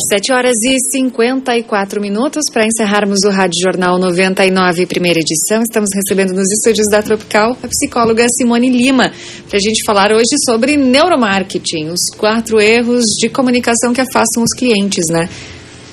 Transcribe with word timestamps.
7 0.00 0.32
horas 0.32 0.58
e 0.62 0.76
54 0.90 2.00
minutos 2.00 2.50
para 2.52 2.66
encerrarmos 2.66 3.20
o 3.24 3.30
Rádio 3.30 3.62
Jornal 3.62 3.98
99, 3.98 4.86
primeira 4.86 5.20
edição. 5.20 5.62
Estamos 5.62 5.88
recebendo 5.94 6.34
nos 6.34 6.52
estúdios 6.52 6.86
da 6.88 7.02
Tropical 7.02 7.56
a 7.62 7.68
psicóloga 7.68 8.28
Simone 8.28 8.68
Lima 8.68 9.10
para 9.48 9.56
a 9.56 9.60
gente 9.60 9.82
falar 9.84 10.12
hoje 10.12 10.36
sobre 10.44 10.76
neuromarketing, 10.76 11.88
os 11.88 12.10
quatro 12.16 12.60
erros 12.60 13.04
de 13.18 13.28
comunicação 13.30 13.94
que 13.94 14.00
afastam 14.00 14.42
os 14.42 14.52
clientes, 14.52 15.06
né? 15.10 15.28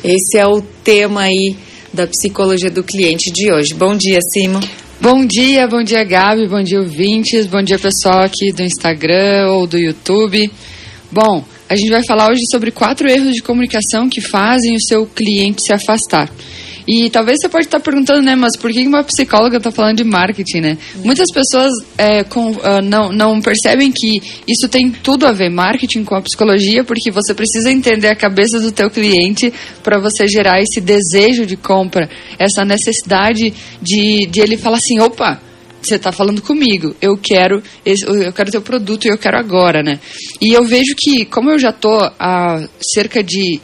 Esse 0.04 0.38
é 0.38 0.46
o 0.46 0.62
tema 0.84 1.22
aí 1.22 1.56
da 1.94 2.06
psicologia 2.06 2.70
do 2.70 2.84
cliente 2.84 3.32
de 3.32 3.52
hoje. 3.52 3.74
Bom 3.74 3.96
dia, 3.96 4.20
Simo. 4.34 4.60
Bom 5.00 5.26
dia, 5.26 5.66
bom 5.68 5.82
dia, 5.82 6.04
Gabi, 6.04 6.48
bom 6.48 6.62
dia, 6.62 6.80
ouvintes, 6.80 7.48
bom 7.48 7.64
dia, 7.64 7.80
pessoal 7.80 8.24
aqui 8.24 8.52
do 8.52 8.64
Instagram 8.64 9.50
ou 9.52 9.66
do 9.66 9.78
YouTube. 9.78 10.52
Bom, 11.12 11.44
a 11.74 11.76
gente 11.76 11.90
vai 11.90 12.04
falar 12.06 12.30
hoje 12.30 12.44
sobre 12.52 12.70
quatro 12.70 13.10
erros 13.10 13.34
de 13.34 13.42
comunicação 13.42 14.08
que 14.08 14.22
fazem 14.22 14.76
o 14.76 14.80
seu 14.80 15.08
cliente 15.08 15.64
se 15.64 15.74
afastar. 15.74 16.30
E 16.88 17.10
talvez 17.10 17.40
você 17.40 17.50
pode 17.50 17.66
estar 17.66 17.80
perguntando, 17.80 18.22
né, 18.22 18.36
mas 18.36 18.56
por 18.56 18.72
que 18.72 18.86
uma 18.86 19.04
psicóloga 19.04 19.58
está 19.58 19.72
falando 19.72 19.98
de 19.98 20.04
marketing, 20.04 20.60
né? 20.60 20.78
Muitas 21.04 21.32
pessoas 21.32 21.72
é, 21.98 22.24
com, 22.26 22.52
uh, 22.52 22.82
não, 22.84 23.12
não 23.12 23.42
percebem 23.42 23.92
que 23.92 24.22
isso 24.48 24.68
tem 24.68 24.92
tudo 24.92 25.26
a 25.26 25.32
ver, 25.32 25.50
marketing 25.50 26.04
com 26.04 26.14
a 26.14 26.22
psicologia, 26.22 26.84
porque 26.84 27.10
você 27.10 27.34
precisa 27.34 27.72
entender 27.72 28.10
a 28.10 28.16
cabeça 28.16 28.60
do 28.60 28.72
teu 28.72 28.92
cliente 28.92 29.52
para 29.82 29.98
você 29.98 30.28
gerar 30.28 30.62
esse 30.62 30.80
desejo 30.80 31.46
de 31.46 31.56
compra, 31.56 32.08
essa 32.38 32.64
necessidade 32.64 33.52
de, 33.82 34.28
de 34.28 34.42
ele 34.42 34.58
falar 34.58 34.78
assim, 34.78 35.00
opa, 35.00 35.42
você 35.88 35.96
está 35.96 36.12
falando 36.12 36.42
comigo, 36.42 36.96
eu 37.02 37.18
quero 37.18 37.62
esse, 37.86 38.06
eu 38.06 38.34
quero 38.34 38.52
teu 38.52 38.62
produto 38.62 39.06
e 39.06 39.10
eu 39.10 39.18
quero 39.18 39.38
agora, 39.38 39.82
né? 39.84 40.00
E 40.42 40.54
eu 40.54 40.66
vejo 40.66 40.96
que, 40.98 41.26
como 41.26 41.52
eu 41.52 41.60
já 41.60 41.70
estou 41.70 42.00
há 42.20 42.68
cerca 42.82 43.24
de 43.24 43.60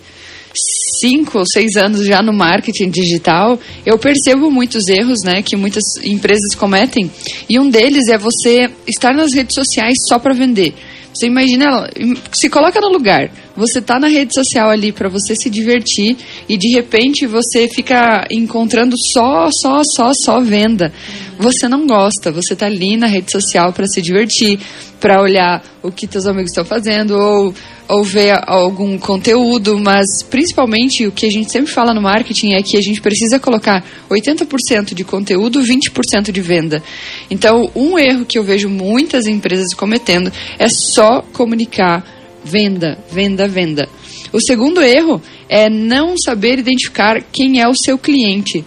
cinco 1.00 1.39
ou 1.39 1.45
seis 1.45 1.76
anos 1.76 2.06
já 2.06 2.22
no 2.22 2.34
marketing 2.34 2.89
digital, 2.89 3.59
eu 3.86 3.98
percebo 3.98 4.50
muitos 4.52 4.88
erros, 4.88 5.23
né, 5.23 5.42
que 5.42 5.56
muitas 5.56 5.84
empresas 6.03 6.56
cometem. 6.56 7.09
E 7.48 7.59
um 7.59 7.70
deles 7.70 8.08
é 8.09 8.17
você 8.17 8.70
estar 8.88 9.14
nas 9.14 9.33
redes 9.33 9.56
sociais 9.56 9.98
só 10.08 10.20
para 10.20 10.33
vender. 10.33 10.73
Você 11.14 11.26
imagina, 11.26 11.89
se 12.31 12.50
coloca 12.50 12.80
no 12.80 12.89
lugar. 12.89 13.31
Você 13.58 13.81
tá 13.81 14.00
na 14.00 14.08
rede 14.08 14.33
social 14.33 14.70
ali 14.70 14.92
para 14.92 15.09
você 15.09 15.36
se 15.36 15.50
divertir 15.50 16.16
e 16.48 16.56
de 16.56 16.70
repente 16.70 17.26
você 17.26 17.67
fica 17.67 18.26
encontrando 18.30 18.95
só, 19.11 19.50
só, 19.52 19.81
só, 19.83 20.11
só 20.14 20.39
venda. 20.39 20.94
Você 21.40 21.70
não 21.70 21.88
gosta, 21.88 22.34
você 22.34 22.54
tá 22.54 22.66
ali 22.66 22.98
na 22.98 23.08
rede 23.08 23.32
social 23.32 23.72
para 23.72 23.88
se 23.88 24.02
divertir, 24.02 24.59
para 25.00 25.22
olhar 25.22 25.64
o 25.82 25.90
que 25.90 26.06
teus 26.06 26.28
amigos 26.28 26.52
estão 26.52 26.66
fazendo 26.66 27.12
ou 27.18 27.54
ou 27.90 28.04
ver 28.04 28.40
algum 28.45 29.00
conteúdo, 29.00 29.80
mas 29.80 30.22
principalmente 30.22 31.08
o 31.08 31.12
que 31.12 31.26
a 31.26 31.32
gente 31.32 31.52
sempre 31.52 31.72
fala 31.72 31.92
no 31.92 32.00
marketing 32.00 32.54
é 32.54 32.62
que 32.62 32.78
a 32.78 32.82
gente 32.82 33.02
precisa 33.02 33.40
colocar 33.40 33.84
80% 34.08 34.94
de 34.94 35.04
conteúdo, 35.04 35.60
20% 35.60 36.32
de 36.32 36.40
venda. 36.40 36.84
Então, 37.32 37.72
um 37.76 37.98
erro 37.98 38.26
que 38.26 38.38
eu 38.38 38.44
vejo 38.44 38.70
muitas 38.70 39.26
empresas 39.26 39.73
cometendo 39.73 40.32
é 40.60 40.70
só 40.70 41.23
comunicar 41.34 42.06
venda, 42.44 43.00
venda, 43.12 43.48
venda. 43.48 43.90
O 44.32 44.40
segundo 44.40 44.84
erro 44.84 45.20
é 45.50 45.67
não 45.67 46.16
saber 46.16 46.60
identificar 46.60 47.23
quem 47.32 47.60
é 47.60 47.67
o 47.67 47.76
seu 47.76 47.98
cliente. 47.98 48.64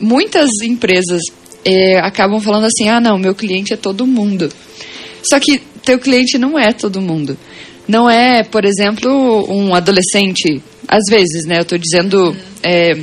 Muitas 0.00 0.48
empresas 0.62 1.20
é, 1.66 1.98
acabam 1.98 2.40
falando 2.40 2.64
assim: 2.64 2.88
ah, 2.88 3.00
não, 3.00 3.18
meu 3.18 3.34
cliente 3.34 3.74
é 3.74 3.76
todo 3.76 4.06
mundo. 4.06 4.48
Só 5.22 5.38
que 5.40 5.60
teu 5.82 5.98
cliente 5.98 6.38
não 6.38 6.58
é 6.58 6.72
todo 6.72 7.00
mundo 7.00 7.36
não 7.88 8.10
é, 8.10 8.42
por 8.42 8.64
exemplo, 8.64 9.46
um 9.48 9.74
adolescente. 9.74 10.60
Às 10.88 11.04
vezes, 11.08 11.44
né? 11.46 11.58
Eu 11.58 11.62
estou 11.62 11.78
dizendo. 11.78 12.36
É, 12.62 12.96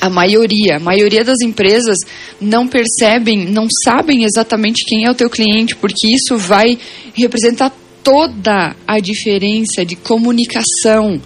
a 0.00 0.08
maioria, 0.08 0.76
a 0.76 0.80
maioria 0.80 1.24
das 1.24 1.40
empresas 1.40 1.98
não 2.40 2.68
percebem, 2.68 3.46
não 3.46 3.66
sabem 3.82 4.22
exatamente 4.22 4.84
quem 4.84 5.04
é 5.04 5.10
o 5.10 5.14
teu 5.14 5.28
cliente, 5.28 5.74
porque 5.74 6.06
isso 6.06 6.36
vai 6.36 6.78
representar 7.14 7.74
toda 8.04 8.76
a 8.86 9.00
diferença 9.00 9.84
de 9.84 9.96
comunicação. 9.96 11.20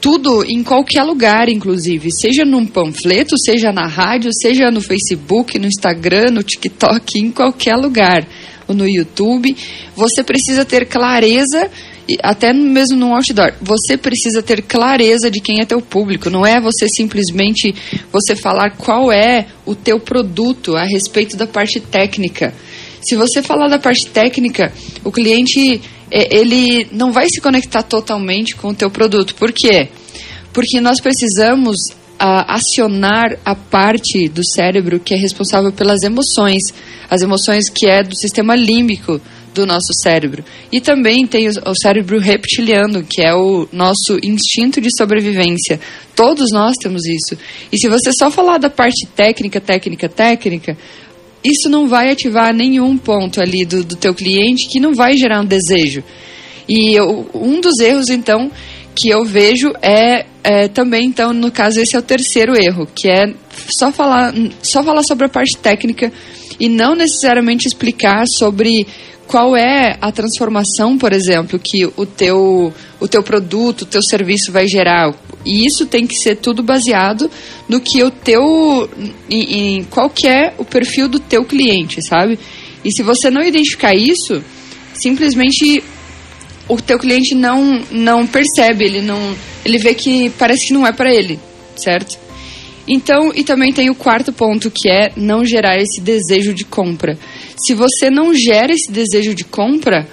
Tudo 0.00 0.44
em 0.44 0.62
qualquer 0.62 1.02
lugar, 1.02 1.48
inclusive, 1.48 2.12
seja 2.12 2.44
num 2.44 2.66
panfleto, 2.66 3.36
seja 3.38 3.72
na 3.72 3.86
rádio, 3.86 4.30
seja 4.32 4.70
no 4.70 4.80
Facebook, 4.80 5.58
no 5.58 5.66
Instagram, 5.66 6.30
no 6.32 6.42
TikTok, 6.42 7.18
em 7.18 7.30
qualquer 7.30 7.76
lugar, 7.76 8.26
ou 8.68 8.74
no 8.74 8.88
YouTube, 8.88 9.56
você 9.94 10.22
precisa 10.22 10.64
ter 10.64 10.86
clareza 10.86 11.70
até 12.22 12.52
mesmo 12.52 12.96
no 12.96 13.14
outdoor, 13.14 13.52
você 13.60 13.96
precisa 13.96 14.42
ter 14.42 14.62
clareza 14.62 15.30
de 15.30 15.40
quem 15.40 15.60
é 15.60 15.64
teu 15.64 15.80
público. 15.80 16.30
Não 16.30 16.46
é 16.46 16.60
você 16.60 16.88
simplesmente 16.88 17.74
você 18.12 18.36
falar 18.36 18.70
qual 18.76 19.10
é 19.10 19.46
o 19.64 19.74
teu 19.74 19.98
produto 19.98 20.76
a 20.76 20.84
respeito 20.84 21.36
da 21.36 21.46
parte 21.46 21.80
técnica. 21.80 22.54
Se 23.00 23.16
você 23.16 23.42
falar 23.42 23.68
da 23.68 23.78
parte 23.78 24.06
técnica, 24.06 24.72
o 25.04 25.10
cliente 25.10 25.80
ele 26.10 26.86
não 26.92 27.12
vai 27.12 27.28
se 27.28 27.40
conectar 27.40 27.82
totalmente 27.82 28.54
com 28.54 28.68
o 28.68 28.74
teu 28.74 28.90
produto. 28.90 29.34
Por 29.34 29.52
quê? 29.52 29.88
Porque 30.52 30.80
nós 30.80 31.00
precisamos 31.00 31.76
a, 32.18 32.54
acionar 32.54 33.38
a 33.44 33.54
parte 33.54 34.28
do 34.28 34.44
cérebro 34.44 35.00
que 35.00 35.14
é 35.14 35.16
responsável 35.16 35.72
pelas 35.72 36.02
emoções, 36.02 36.62
as 37.10 37.22
emoções 37.22 37.68
que 37.68 37.86
é 37.86 38.02
do 38.02 38.16
sistema 38.16 38.54
límbico 38.54 39.20
do 39.56 39.66
nosso 39.66 39.92
cérebro. 40.02 40.44
E 40.70 40.80
também 40.80 41.26
tem 41.26 41.48
o, 41.48 41.74
cérebro 41.74 42.20
reptiliano, 42.20 43.02
que 43.02 43.22
é 43.22 43.34
o 43.34 43.66
nosso 43.72 44.18
instinto 44.22 44.80
de 44.80 44.90
sobrevivência. 44.96 45.80
Todos 46.14 46.50
nós 46.52 46.74
temos 46.80 47.06
isso. 47.06 47.38
E 47.72 47.78
se 47.78 47.88
você 47.88 48.10
só 48.12 48.30
falar 48.30 48.58
da 48.58 48.68
parte 48.68 49.06
técnica, 49.16 49.58
técnica, 49.58 50.08
técnica, 50.08 50.76
isso 51.42 51.68
não 51.68 51.88
vai 51.88 52.10
ativar 52.10 52.54
nenhum 52.54 52.96
ponto 52.96 53.40
ali 53.40 53.64
do, 53.64 53.84
do 53.84 53.96
teu 53.96 54.14
cliente 54.14 54.68
que 54.68 54.80
não 54.80 54.94
vai 54.94 55.16
gerar 55.16 55.40
um 55.40 55.46
desejo. 55.46 56.02
E 56.68 56.94
eu, 56.94 57.28
um 57.34 57.60
dos 57.60 57.78
erros, 57.78 58.08
então, 58.08 58.50
que 58.94 59.08
eu 59.08 59.24
vejo 59.24 59.72
é, 59.80 60.26
é, 60.42 60.68
também, 60.68 61.06
então, 61.06 61.32
no 61.32 61.50
caso, 61.50 61.80
esse 61.80 61.94
é 61.94 61.98
o 61.98 62.02
terceiro 62.02 62.56
erro, 62.56 62.88
que 62.92 63.08
é 63.08 63.32
só 63.68 63.92
falar, 63.92 64.34
só 64.62 64.82
falar 64.82 65.02
sobre 65.02 65.26
a 65.26 65.28
parte 65.28 65.56
técnica 65.56 66.12
e 66.58 66.68
não 66.68 66.94
necessariamente 66.94 67.68
explicar 67.68 68.24
sobre 68.26 68.86
qual 69.26 69.56
é 69.56 69.96
a 70.00 70.10
transformação, 70.12 70.96
por 70.96 71.12
exemplo, 71.12 71.58
que 71.58 71.84
o 71.96 72.06
teu, 72.06 72.72
o 73.00 73.08
teu 73.08 73.22
produto, 73.22 73.82
o 73.82 73.86
teu 73.86 74.02
serviço 74.02 74.52
vai 74.52 74.66
gerar. 74.66 75.12
E 75.46 75.64
isso 75.64 75.86
tem 75.86 76.06
que 76.06 76.16
ser 76.16 76.36
tudo 76.36 76.62
baseado 76.62 77.30
no 77.68 77.80
que 77.80 78.02
o 78.02 78.10
teu. 78.10 78.90
em, 79.30 79.78
em 79.78 79.84
qual 79.84 80.10
que 80.10 80.26
é 80.26 80.52
o 80.58 80.64
perfil 80.64 81.08
do 81.08 81.20
teu 81.20 81.44
cliente, 81.44 82.02
sabe? 82.02 82.38
E 82.84 82.90
se 82.92 83.02
você 83.02 83.30
não 83.30 83.42
identificar 83.42 83.94
isso, 83.94 84.42
simplesmente 84.92 85.82
o 86.68 86.76
teu 86.80 86.98
cliente 86.98 87.34
não, 87.34 87.80
não 87.90 88.26
percebe, 88.26 88.84
ele 88.84 89.00
não. 89.00 89.36
ele 89.64 89.78
vê 89.78 89.94
que 89.94 90.30
parece 90.30 90.66
que 90.66 90.72
não 90.72 90.86
é 90.86 90.92
para 90.92 91.14
ele, 91.14 91.38
certo? 91.76 92.18
Então, 92.88 93.32
e 93.34 93.42
também 93.42 93.72
tem 93.72 93.90
o 93.90 93.94
quarto 93.94 94.32
ponto 94.32 94.70
que 94.70 94.88
é 94.88 95.10
não 95.16 95.44
gerar 95.44 95.76
esse 95.78 96.00
desejo 96.00 96.54
de 96.54 96.64
compra. 96.64 97.18
Se 97.56 97.74
você 97.74 98.10
não 98.10 98.32
gera 98.32 98.72
esse 98.72 98.90
desejo 98.90 99.34
de 99.34 99.44
compra, 99.44 100.06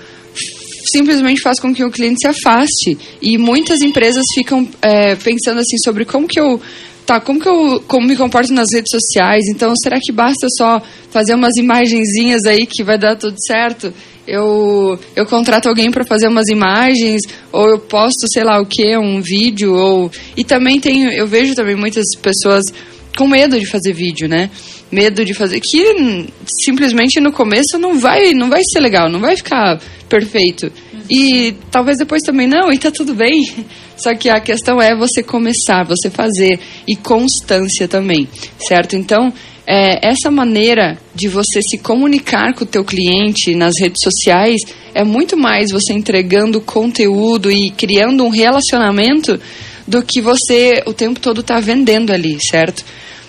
simplesmente 0.91 1.41
faz 1.41 1.59
com 1.59 1.73
que 1.73 1.83
o 1.83 1.91
cliente 1.91 2.21
se 2.21 2.27
afaste. 2.27 2.97
E 3.21 3.37
muitas 3.37 3.81
empresas 3.81 4.23
ficam 4.33 4.67
é, 4.81 5.15
pensando 5.15 5.59
assim 5.59 5.77
sobre 5.77 6.05
como 6.05 6.27
que 6.27 6.39
eu 6.39 6.59
tá, 7.05 7.19
como 7.19 7.39
que 7.39 7.47
eu 7.47 7.83
como 7.87 8.07
me 8.07 8.15
comporto 8.15 8.53
nas 8.53 8.67
redes 8.73 8.91
sociais? 8.91 9.45
Então, 9.47 9.75
será 9.75 9.99
que 10.01 10.11
basta 10.11 10.47
só 10.57 10.81
fazer 11.09 11.35
umas 11.35 11.57
imagenzinhas 11.57 12.45
aí 12.45 12.65
que 12.65 12.83
vai 12.83 12.97
dar 12.97 13.15
tudo 13.15 13.35
certo? 13.45 13.93
Eu, 14.25 14.97
eu 15.15 15.25
contrato 15.25 15.67
alguém 15.67 15.91
para 15.91 16.05
fazer 16.05 16.27
umas 16.27 16.47
imagens, 16.47 17.23
ou 17.51 17.69
eu 17.69 17.79
posto, 17.79 18.27
sei 18.31 18.43
lá 18.43 18.59
o 18.61 18.65
que, 18.65 18.97
um 18.97 19.21
vídeo, 19.21 19.73
ou... 19.75 20.09
E 20.37 20.45
também 20.45 20.79
tem, 20.79 21.13
eu 21.13 21.27
vejo 21.27 21.53
também 21.55 21.75
muitas 21.75 22.05
pessoas 22.21 22.65
com 23.17 23.27
medo 23.27 23.59
de 23.59 23.65
fazer 23.65 23.93
vídeo, 23.93 24.27
né? 24.29 24.49
Medo 24.93 25.25
de 25.25 25.33
fazer 25.33 25.59
que 25.59 26.27
simplesmente 26.45 27.19
no 27.19 27.31
começo 27.31 27.79
não 27.79 27.97
vai, 27.97 28.31
não 28.33 28.47
vai 28.47 28.61
ser 28.63 28.79
legal, 28.79 29.09
não 29.09 29.19
vai 29.19 29.35
ficar 29.35 29.79
perfeito. 30.07 30.71
E 31.09 31.55
talvez 31.71 31.97
depois 31.97 32.21
também 32.21 32.47
não, 32.47 32.71
e 32.71 32.77
tá 32.77 32.91
tudo 32.91 33.15
bem. 33.15 33.49
Só 33.97 34.13
que 34.13 34.29
a 34.29 34.39
questão 34.39 34.79
é 34.79 34.95
você 34.95 35.23
começar, 35.23 35.83
você 35.83 36.11
fazer 36.11 36.59
e 36.87 36.95
constância 36.95 37.87
também, 37.87 38.27
certo? 38.59 38.95
Então, 38.95 39.33
é, 39.65 40.07
essa 40.07 40.29
maneira 40.29 40.97
de 41.15 41.27
você 41.27 41.59
se 41.61 41.79
comunicar 41.79 42.53
com 42.53 42.63
o 42.63 42.67
teu 42.67 42.83
cliente 42.83 43.55
nas 43.55 43.73
redes 43.79 44.03
sociais 44.03 44.61
é 44.93 45.03
muito 45.03 45.35
mais 45.35 45.71
você 45.71 45.93
entregando 45.93 46.61
conteúdo 46.61 47.51
e 47.51 47.71
criando 47.71 48.23
um 48.23 48.29
relacionamento 48.29 49.39
do 49.87 50.03
que 50.03 50.21
você 50.21 50.83
o 50.85 50.93
tempo 50.93 51.19
todo 51.19 51.41
está 51.41 51.59
vendendo 51.59 52.11
ali, 52.11 52.39
certo? 52.39 52.83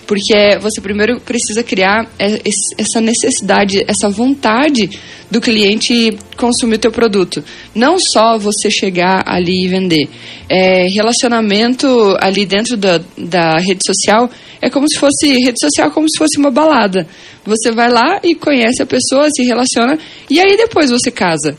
Porque 0.06 0.59
você 0.61 0.81
primeiro 0.81 1.21
precisa 1.21 1.62
criar 1.62 2.11
é, 2.19 2.41
essa 2.79 3.01
necessidade, 3.01 3.83
essa 3.87 4.09
vontade 4.09 4.91
do 5.31 5.41
cliente 5.41 6.17
consumir 6.37 6.77
o 6.77 6.79
teu 6.79 6.93
produto. 6.93 7.43
Não 7.75 7.99
só 7.99 8.39
você 8.39 8.71
chegar 8.71 9.23
ali 9.27 9.65
e 9.65 9.69
vender. 9.69 10.09
É, 10.49 10.87
relacionamento 10.89 12.17
ali 12.21 12.45
dentro 12.45 12.77
da, 12.77 13.01
da 13.17 13.59
rede 13.59 13.81
social 13.85 14.31
é 14.61 14.71
como 14.71 14.89
se 14.89 14.99
fosse 14.99 15.27
rede 15.45 15.59
social 15.61 15.91
como 15.91 16.09
se 16.09 16.19
fosse 16.19 16.39
uma 16.39 16.50
balada. 16.50 17.07
Você 17.45 17.71
vai 17.73 17.91
lá 17.91 18.21
e 18.23 18.35
conhece 18.35 18.83
a 18.83 18.87
pessoa, 18.87 19.29
se 19.31 19.43
relaciona 19.43 19.99
e 20.31 20.39
aí 20.41 20.57
depois 20.57 20.91
você 20.91 21.11
casa. 21.11 21.57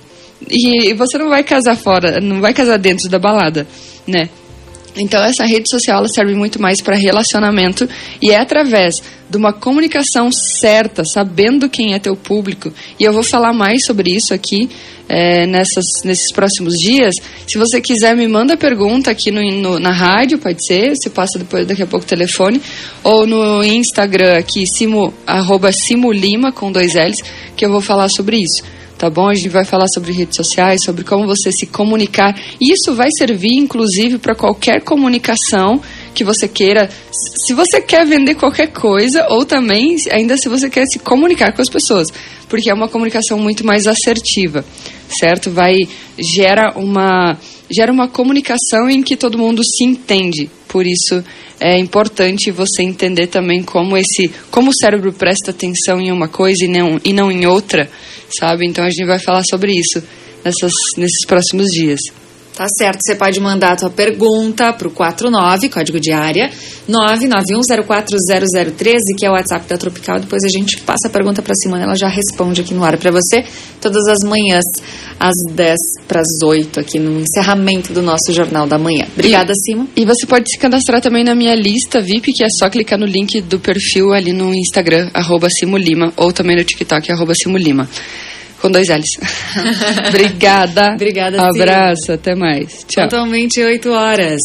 E 0.50 0.94
você 0.94 1.18
não 1.18 1.30
vai 1.30 1.44
casar 1.44 1.76
fora, 1.76 2.20
não 2.22 2.42
vai 2.42 2.54
casar 2.54 2.78
dentro 2.78 3.10
da 3.10 3.18
balada, 3.18 3.68
né? 4.06 4.30
Então 4.98 5.22
essa 5.24 5.46
rede 5.46 5.70
social 5.70 6.00
ela 6.00 6.08
serve 6.08 6.34
muito 6.36 6.62
mais 6.62 6.82
para 6.82 6.96
relacionamento 6.96 7.88
e 8.22 8.32
é 8.32 8.40
através 8.40 9.02
de 9.30 9.38
uma 9.38 9.52
comunicação 9.52 10.32
certa, 10.32 11.04
sabendo 11.04 11.70
quem 11.70 11.94
é 11.94 12.00
teu 12.00 12.16
público. 12.16 12.72
E 13.00 13.04
eu 13.04 13.12
vou 13.12 13.24
falar 13.24 13.54
mais 13.54 13.84
sobre 13.84 14.16
isso 14.16 14.34
aqui 14.34 14.70
é, 15.10 15.46
nessas, 15.46 15.86
nesses 16.04 16.32
próximos 16.32 16.76
dias. 16.76 17.16
Se 17.48 17.58
você 17.58 17.82
quiser, 17.82 18.16
me 18.16 18.28
manda 18.28 18.56
pergunta 18.56 19.12
aqui 19.12 19.32
no, 19.32 19.42
no, 19.42 19.80
na 19.80 19.92
rádio, 19.92 20.38
pode 20.38 20.66
ser. 20.66 20.96
Você 20.96 21.10
passa 21.10 21.40
depois 21.40 21.66
daqui 21.66 21.84
a 21.84 21.88
pouco 21.88 22.06
o 22.06 22.10
telefone. 22.10 22.62
Ou 23.04 23.26
no 23.26 23.64
Instagram 23.64 24.38
aqui, 24.38 24.66
Simo, 24.68 25.14
arroba 25.26 25.72
Simulima 25.72 26.52
com 26.52 26.72
dois 26.72 26.94
L's, 26.94 27.22
que 27.56 27.66
eu 27.66 27.72
vou 27.72 27.82
falar 27.82 28.10
sobre 28.10 28.38
isso 28.38 28.64
tá 29.06 29.10
bom? 29.12 29.30
A 29.30 29.36
gente 29.36 29.50
vai 29.50 29.64
falar 29.64 29.88
sobre 29.88 30.12
redes 30.12 30.36
sociais, 30.36 30.84
sobre 30.84 31.04
como 31.04 31.28
você 31.28 31.52
se 31.52 31.68
comunicar. 31.68 32.36
Isso 32.60 32.96
vai 32.96 33.10
servir, 33.16 33.54
inclusive, 33.54 34.18
para 34.18 34.34
qualquer 34.34 34.82
comunicação 34.82 35.80
que 36.16 36.24
você 36.24 36.48
queira. 36.48 36.90
Se 37.12 37.54
você 37.54 37.82
quer 37.82 38.06
vender 38.08 38.36
qualquer 38.36 38.68
coisa, 38.68 39.28
ou 39.30 39.46
também, 39.46 39.98
ainda 40.10 40.38
se 40.38 40.50
você 40.50 40.70
quer 40.70 40.86
se 40.88 40.98
comunicar 40.98 41.52
com 41.54 41.62
as 41.62 41.70
pessoas, 41.70 42.12
porque 42.50 42.70
é 42.70 42.74
uma 42.74 42.88
comunicação 42.88 43.38
muito 43.38 43.66
mais 43.66 43.86
assertiva, 43.86 44.66
certo? 45.10 45.52
Vai 45.52 45.76
gera 46.18 46.74
uma 46.76 47.38
gera 47.70 47.92
uma 47.92 48.08
comunicação 48.08 48.90
em 48.90 49.04
que 49.04 49.18
todo 49.18 49.38
mundo 49.38 49.64
se 49.64 49.84
entende. 49.84 50.50
Por 50.68 50.88
isso 50.88 51.24
é 51.60 51.78
importante 51.78 52.52
você 52.52 52.84
entender 52.84 53.28
também 53.28 53.62
como 53.62 53.98
esse 53.98 54.32
como 54.50 54.72
o 54.72 54.76
cérebro 54.76 55.12
presta 55.14 55.52
atenção 55.52 56.00
em 56.00 56.12
uma 56.12 56.28
coisa 56.28 56.66
e 56.66 56.68
não, 56.68 57.00
e 57.04 57.14
não 57.14 57.32
em 57.32 57.46
outra, 57.46 57.90
sabe? 58.30 58.66
Então 58.66 58.84
a 58.84 58.90
gente 58.90 59.06
vai 59.06 59.20
falar 59.20 59.44
sobre 59.44 59.74
isso 59.74 60.02
nessas, 60.44 60.74
nesses 60.98 61.26
próximos 61.26 61.72
dias. 61.72 62.00
Tá 62.56 62.68
certo, 62.70 63.02
você 63.02 63.16
pode 63.16 63.38
mandar 63.42 63.74
a 63.74 63.76
tua 63.76 63.90
pergunta 63.90 64.72
pro 64.72 64.90
49, 64.90 65.68
código 65.68 66.00
de 66.00 66.14
área, 66.14 66.50
991040013, 66.90 68.96
que 69.18 69.26
é 69.26 69.30
o 69.30 69.34
WhatsApp 69.34 69.68
da 69.68 69.78
Tropical. 69.78 70.22
Depois 70.22 70.42
a 70.46 70.48
gente 70.48 70.78
passa 70.78 71.10
a 71.10 71.12
pergunta 71.12 71.42
pra 71.42 71.54
Simone, 71.54 71.84
ela 71.84 71.96
já 71.96 72.08
responde 72.08 72.62
aqui 72.62 72.74
no 72.74 72.86
ar 72.86 72.98
para 72.98 73.12
você, 73.12 73.44
todas 73.82 74.08
as 74.08 74.20
manhãs, 74.26 74.64
às 75.20 75.36
10 75.52 75.78
para 76.08 76.22
as 76.22 76.42
8, 76.42 76.80
aqui 76.80 76.98
no 76.98 77.20
encerramento 77.20 77.92
do 77.92 78.02
nosso 78.02 78.32
Jornal 78.32 78.66
da 78.66 78.80
Manhã. 78.80 79.06
Obrigada, 79.14 79.52
e, 79.52 79.56
Simon. 79.56 79.88
E 79.94 80.06
você 80.06 80.26
pode 80.26 80.50
se 80.50 80.58
cadastrar 80.58 81.02
também 81.02 81.26
na 81.26 81.36
minha 81.36 81.56
lista 81.56 82.00
VIP, 82.00 82.32
que 82.32 82.46
é 82.46 82.50
só 82.50 82.70
clicar 82.70 82.98
no 82.98 83.06
link 83.06 83.42
do 83.42 83.60
perfil 83.60 84.14
ali 84.14 84.32
no 84.32 84.56
Instagram, 84.56 85.10
arroba 85.14 85.50
Simulima, 85.50 86.14
ou 86.16 86.32
também 86.32 86.56
no 86.56 86.64
TikTok, 86.64 87.12
arroba 87.12 87.36
Simulima. 87.36 87.90
Com 88.66 88.72
dois 88.72 88.90
L's. 88.90 89.20
Obrigada. 90.10 90.94
Obrigada, 90.96 91.40
Abraço, 91.40 92.14
até 92.14 92.34
mais. 92.34 92.84
Tchau. 92.88 93.08
Totalmente 93.08 93.64
8 93.64 93.92
horas. 93.92 94.42